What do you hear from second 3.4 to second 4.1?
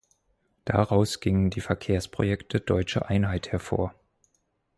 hervor.